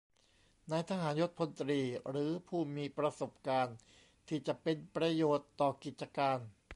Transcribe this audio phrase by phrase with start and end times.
[0.71, 3.77] นายทหารยศพลตรี หรือผู้มีประสบการณ์
[4.27, 6.37] ที่จะเป็นประโยชน์ต่อกิจการ